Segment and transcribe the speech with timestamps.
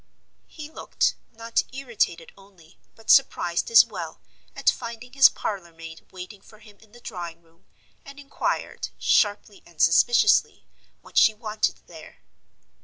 [0.47, 4.19] He looked, not irritated only, but surprised as well,
[4.55, 7.67] at finding his parlor maid waiting for him in the drawing room,
[8.03, 10.65] and inquired, sharply and suspiciously,
[11.01, 12.23] what she wanted there?